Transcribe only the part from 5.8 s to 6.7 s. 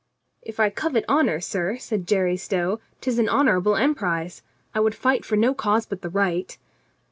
but the right."